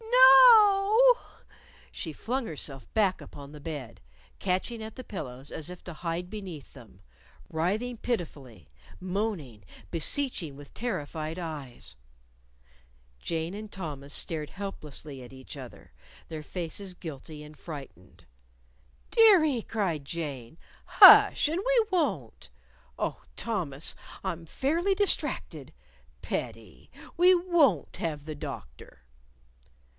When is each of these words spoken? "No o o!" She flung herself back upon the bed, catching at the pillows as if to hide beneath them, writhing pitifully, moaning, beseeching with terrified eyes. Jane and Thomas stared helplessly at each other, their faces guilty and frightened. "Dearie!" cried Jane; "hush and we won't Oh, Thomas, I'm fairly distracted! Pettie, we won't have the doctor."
"No 0.03 0.17
o 0.17 1.13
o!" 1.15 1.43
She 1.91 2.11
flung 2.13 2.47
herself 2.47 2.91
back 2.95 3.21
upon 3.21 3.51
the 3.51 3.59
bed, 3.59 4.01
catching 4.39 4.81
at 4.81 4.95
the 4.95 5.03
pillows 5.03 5.51
as 5.51 5.69
if 5.69 5.83
to 5.83 5.93
hide 5.93 6.27
beneath 6.31 6.73
them, 6.73 7.01
writhing 7.51 7.97
pitifully, 7.97 8.67
moaning, 8.99 9.63
beseeching 9.91 10.55
with 10.55 10.73
terrified 10.73 11.37
eyes. 11.37 11.95
Jane 13.19 13.53
and 13.53 13.71
Thomas 13.71 14.11
stared 14.15 14.49
helplessly 14.49 15.21
at 15.21 15.31
each 15.33 15.55
other, 15.55 15.91
their 16.29 16.41
faces 16.41 16.95
guilty 16.95 17.43
and 17.43 17.55
frightened. 17.59 18.25
"Dearie!" 19.11 19.61
cried 19.61 20.03
Jane; 20.05 20.57
"hush 20.85 21.47
and 21.49 21.59
we 21.63 21.85
won't 21.91 22.49
Oh, 22.97 23.21
Thomas, 23.35 23.95
I'm 24.23 24.47
fairly 24.47 24.95
distracted! 24.95 25.71
Pettie, 26.23 26.89
we 27.17 27.35
won't 27.35 27.97
have 27.97 28.25
the 28.25 28.35
doctor." 28.35 29.03